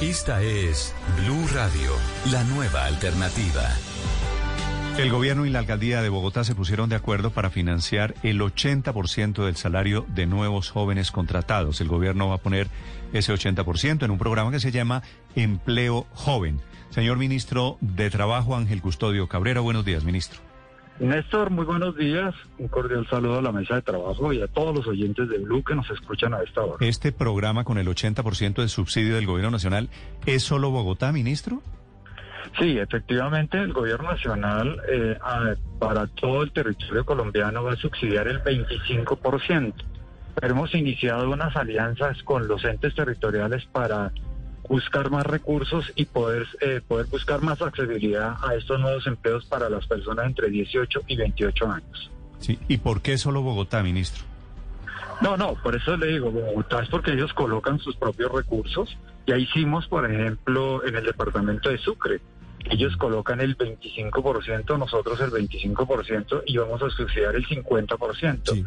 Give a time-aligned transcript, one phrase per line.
[0.00, 1.90] Esta es Blue Radio,
[2.30, 3.68] la nueva alternativa.
[4.96, 9.44] El gobierno y la alcaldía de Bogotá se pusieron de acuerdo para financiar el 80%
[9.44, 11.80] del salario de nuevos jóvenes contratados.
[11.80, 12.68] El gobierno va a poner
[13.12, 15.02] ese 80% en un programa que se llama
[15.34, 16.60] Empleo Joven.
[16.90, 20.47] Señor ministro de Trabajo, Ángel Custodio Cabrera, buenos días, ministro.
[21.00, 22.34] Néstor, muy buenos días.
[22.58, 25.62] Un cordial saludo a la mesa de trabajo y a todos los oyentes de Blue
[25.62, 26.76] que nos escuchan a esta hora.
[26.80, 29.88] ¿Este programa con el 80% de subsidio del gobierno nacional
[30.26, 31.62] es solo Bogotá, ministro?
[32.58, 35.16] Sí, efectivamente, el gobierno nacional eh,
[35.78, 39.74] para todo el territorio colombiano va a subsidiar el 25%.
[40.34, 44.12] Pero hemos iniciado unas alianzas con los entes territoriales para
[44.68, 49.68] buscar más recursos y poder, eh, poder buscar más accesibilidad a estos nuevos empleos para
[49.70, 52.10] las personas entre 18 y 28 años.
[52.38, 54.24] Sí, ¿y por qué solo Bogotá, ministro?
[55.20, 58.96] No, no, por eso le digo, Bogotá es porque ellos colocan sus propios recursos.
[59.26, 62.20] Ya hicimos, por ejemplo, en el departamento de Sucre.
[62.70, 68.66] Ellos colocan el 25%, nosotros el 25% y vamos a subsidiar el 50%.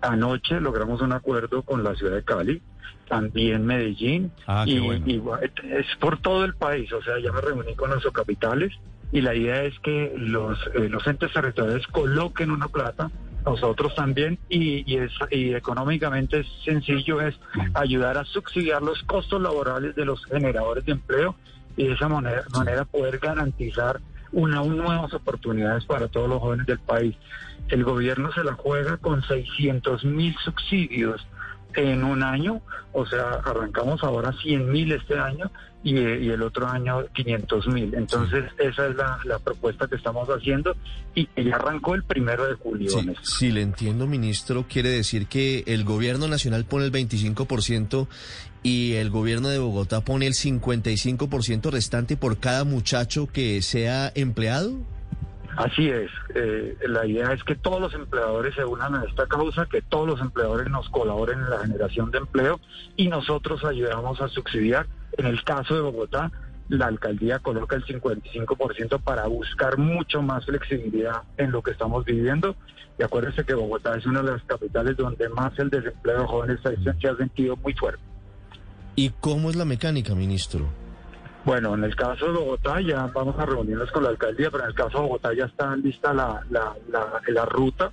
[0.00, 2.62] Anoche logramos un acuerdo con la ciudad de Cali
[3.08, 4.32] también Medellín.
[4.46, 8.72] Ah, y, es por todo el país, o sea, ya me reuní con los capitales
[9.12, 13.10] y la idea es que los, eh, los entes territoriales coloquen una plata,
[13.44, 17.38] nosotros también, y, y, es, y económicamente es sencillo, es
[17.74, 21.36] ayudar a subsidiar los costos laborales de los generadores de empleo
[21.76, 24.00] y de esa manera, poder garantizar
[24.32, 27.16] una, nuevas oportunidades para todos los jóvenes del país.
[27.68, 31.26] El gobierno se la juega con 600 mil subsidios
[31.76, 32.60] en un año,
[32.92, 35.50] o sea, arrancamos ahora 100 mil este año
[35.84, 37.94] y, el otro año 500 mil.
[37.94, 40.76] Entonces, esa es la, propuesta que estamos haciendo
[41.14, 42.90] y que ya arrancó el primero de julio.
[43.22, 48.06] si le entiendo, ministro, quiere decir que el gobierno nacional pone el 25%
[48.62, 54.78] y el gobierno de Bogotá pone el 55% restante por cada muchacho que sea empleado.
[55.56, 56.10] Así es.
[56.34, 60.06] Eh, la idea es que todos los empleadores se unan a esta causa, que todos
[60.06, 62.60] los empleadores nos colaboren en la generación de empleo
[62.96, 64.86] y nosotros ayudamos a subsidiar.
[65.18, 66.30] En el caso de Bogotá,
[66.68, 72.56] la alcaldía coloca el 55% para buscar mucho más flexibilidad en lo que estamos viviendo.
[72.98, 76.60] Y acuérdense que Bogotá es una de las capitales donde más el desempleo de jóvenes
[76.62, 78.02] se ha sentido muy fuerte.
[78.94, 80.81] ¿Y cómo es la mecánica, ministro?
[81.44, 84.70] Bueno, en el caso de Bogotá ya vamos a reunirnos con la alcaldía, pero en
[84.70, 86.74] el caso de Bogotá ya está lista la, la,
[87.26, 87.90] la, ruta.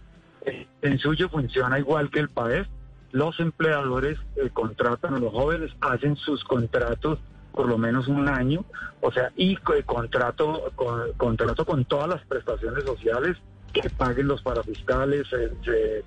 [0.81, 2.67] En suyo funciona igual que el PAEF.
[3.11, 7.17] Los empleadores eh, contratan a los jóvenes, hacen sus contratos
[7.51, 8.63] por lo menos un año,
[9.01, 13.35] o sea, y eh, contrato, con, contrato con todas las prestaciones sociales
[13.73, 16.03] que paguen los parafiscales, eh,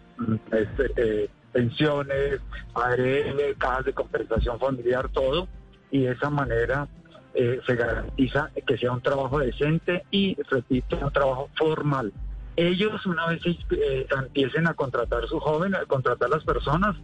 [0.53, 2.41] este, pensiones,
[2.75, 5.49] ARL, cajas de compensación familiar, todo,
[5.91, 6.89] y de esa manera
[7.35, 12.13] eh, se garantiza que sea un trabajo decente y, repito, un trabajo formal.
[12.57, 16.95] Ellos, una vez eh, empiecen a contratar a su joven, a contratar a las personas,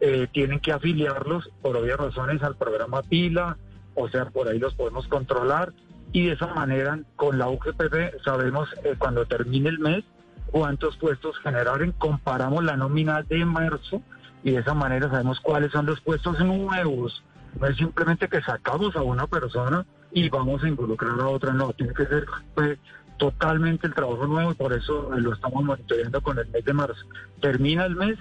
[0.00, 3.56] eh, tienen que afiliarlos por obvias razones al programa PILA,
[3.94, 5.72] o sea, por ahí los podemos controlar
[6.12, 10.04] y de esa manera con la UGPP sabemos cuando termine el mes
[10.50, 14.02] cuántos puestos generaron, comparamos la nómina de marzo
[14.42, 17.22] y de esa manera sabemos cuáles son los puestos nuevos
[17.58, 21.72] no es simplemente que sacamos a una persona y vamos a involucrar a otra, no,
[21.72, 22.78] tiene que ser pues,
[23.18, 27.06] totalmente el trabajo nuevo y por eso lo estamos monitoreando con el mes de marzo.
[27.40, 28.18] Termina el mes,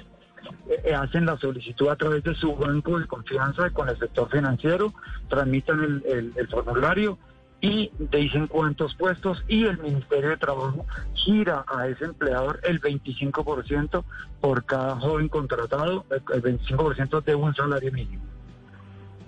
[0.67, 4.93] eh, hacen la solicitud a través de su banco de confianza con el sector financiero,
[5.29, 7.17] transmiten el, el formulario
[7.61, 14.03] y dicen cuántos puestos y el Ministerio de Trabajo gira a ese empleador el 25%
[14.39, 18.23] por cada joven contratado, el 25% de un salario mínimo.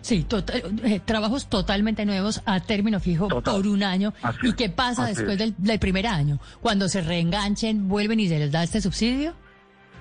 [0.02, 4.14] Sí, tota-, eh, trabajos totalmente nuevos a término fijo por un año.
[4.44, 6.40] ¿Y qué pasa después del, primer año?
[6.62, 9.34] Cuando se reenganchen, vuelven y se les da este subsidio.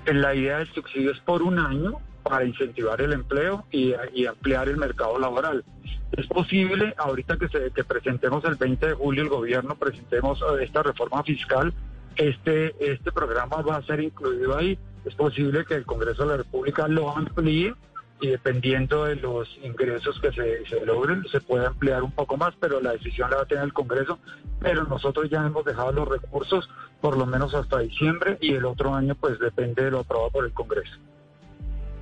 [0.05, 3.93] La idea del subsidio es por un año para incentivar el empleo y,
[4.25, 5.63] ampliar el mercado laboral.
[6.11, 10.63] Es posible, ahorita que, se, que presentemos el 20 de julio, el gobierno presentemos eh,
[10.63, 11.73] esta reforma fiscal,
[12.17, 14.77] este, este programa va a ser incluido ahí.
[15.05, 17.73] Es posible que el Congreso de la República lo amplíe
[18.21, 22.53] y dependiendo de los ingresos que se, se, logren, se puede ampliar un poco más,
[22.59, 24.19] pero la decisión la va a tener el Congreso.
[24.59, 26.69] Pero nosotros ya hemos dejado los recursos
[27.01, 30.45] por lo menos hasta diciembre y el otro año pues depende de lo aprobado por
[30.45, 30.93] el Congreso.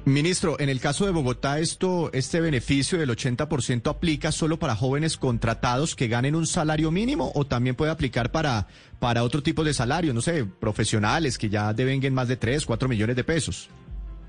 [0.05, 5.17] Ministro, en el caso de Bogotá, esto, este beneficio del 80% aplica solo para jóvenes
[5.17, 8.67] contratados que ganen un salario mínimo o también puede aplicar para,
[8.99, 12.89] para otro tipo de salario, no sé, profesionales que ya devenguen más de 3, 4
[12.89, 13.69] millones de pesos.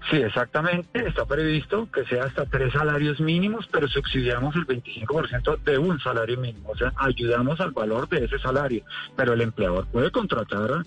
[0.09, 1.07] Sí, exactamente.
[1.07, 6.39] Está previsto que sea hasta tres salarios mínimos, pero subsidiamos el 25% de un salario
[6.39, 6.71] mínimo.
[6.71, 8.83] O sea, ayudamos al valor de ese salario.
[9.17, 10.85] Pero el empleador puede contratar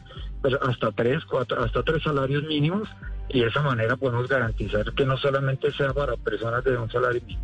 [0.62, 2.89] hasta tres, cuatro, hasta tres salarios mínimos
[3.30, 7.21] y de esa manera podemos garantizar que no solamente sea para personas de un salario
[7.25, 7.44] mínimo.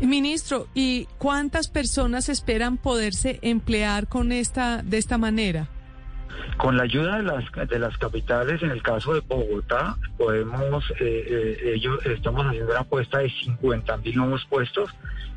[0.00, 5.68] Ministro, ¿y cuántas personas esperan poderse emplear con esta de esta manera?
[6.56, 11.26] Con la ayuda de las, de las capitales, en el caso de Bogotá, podemos, eh,
[11.60, 14.90] eh, ellos estamos haciendo una apuesta de 50 mil nuevos puestos.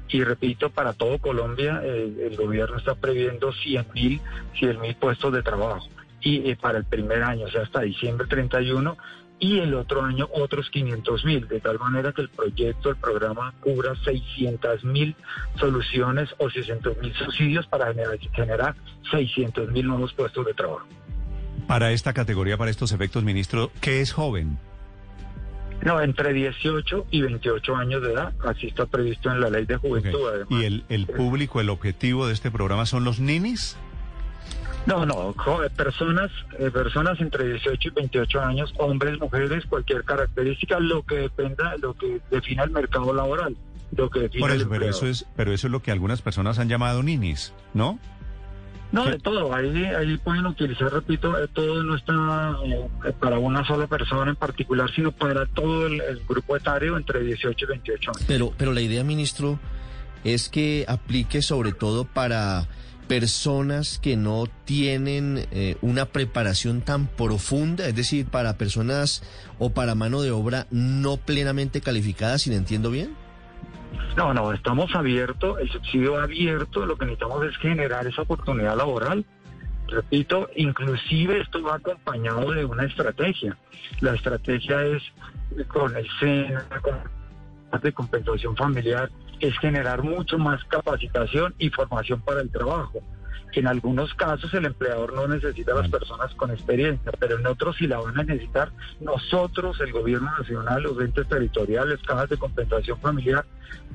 [0.08, 4.22] Y repito, para todo Colombia el gobierno está previendo 100 mil
[4.58, 5.88] 100 mil puestos de trabajo.
[6.22, 8.98] Y eh, para el primer año, o sea, hasta diciembre 31
[9.40, 13.54] y el otro año otros 500 mil, de tal manera que el proyecto, el programa
[13.62, 15.16] cubra 600 mil
[15.60, 17.94] soluciones o 600 mil subsidios para
[18.34, 18.76] generar,
[19.12, 20.88] 600 mil nuevos puestos de trabajo.
[21.68, 24.58] Para esta categoría, para estos efectos, ministro, ¿qué es joven?
[25.82, 29.78] No, entre 18 y 28 años de edad, así está previsto en la ley de
[29.78, 30.20] juventud.
[30.50, 33.78] ¿Y el, el público, el objetivo de este programa son los ninis?
[34.86, 35.36] No, no,
[35.76, 41.76] personas, eh, personas entre 18 y 28 años, hombres, mujeres, cualquier característica, lo que dependa,
[41.78, 43.56] lo que defina el mercado laboral,
[43.96, 46.70] lo que Por eso, pero eso es, pero eso es lo que algunas personas han
[46.70, 48.00] llamado ninis, ¿no?
[48.92, 53.64] No, de todo, ahí, ahí pueden utilizar, repito, eh, todo no está eh, para una
[53.64, 58.12] sola persona en particular, sino para todo el, el, grupo etario entre 18 y 28
[58.12, 58.26] años.
[58.28, 59.60] Pero, pero la idea, ministro,
[60.24, 62.68] es que aplique sobre todo para
[63.10, 69.24] personas que no tienen eh, una preparación tan profunda, es decir, para personas
[69.58, 73.16] o para mano de obra no plenamente calificada, si entiendo bien?
[74.16, 79.26] No, no, estamos abiertos, el subsidio abierto, lo que necesitamos es generar esa oportunidad laboral.
[79.88, 83.58] Repito, inclusive esto va acompañado de una estrategia.
[84.02, 85.02] La estrategia es
[85.68, 86.64] con el SENA,
[87.82, 89.10] de compensación familiar,
[89.40, 93.02] es generar mucho más capacitación y formación para el trabajo.
[93.52, 97.48] Que en algunos casos el empleador no necesita a las personas con experiencia, pero en
[97.48, 102.38] otros sí la van a necesitar nosotros, el gobierno nacional, los entes territoriales, cajas de
[102.38, 103.46] compensación familiar,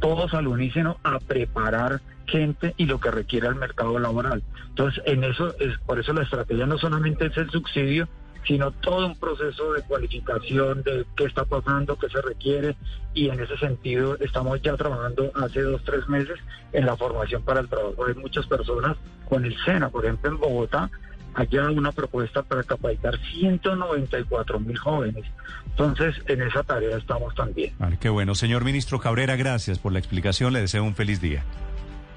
[0.01, 4.43] todos al unísono a preparar gente y lo que requiere el mercado laboral.
[4.71, 8.09] Entonces, en eso es por eso la estrategia no solamente es el subsidio,
[8.47, 12.77] sino todo un proceso de cualificación de qué está pasando, qué se requiere,
[13.15, 16.39] y en ese sentido estamos ya trabajando hace dos, tres meses
[16.73, 18.97] en la formación para el trabajo de muchas personas
[19.29, 20.91] con el SENA, por ejemplo en Bogotá,
[21.35, 25.25] allá una propuesta para capacitar 194 mil jóvenes.
[25.71, 27.73] Entonces, en esa tarea estamos también.
[28.01, 28.35] qué bueno.
[28.35, 30.53] Señor ministro Cabrera, gracias por la explicación.
[30.53, 31.45] Le deseo un feliz día.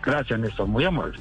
[0.03, 0.67] Gracias, Néstor.
[0.67, 1.17] Muy amable.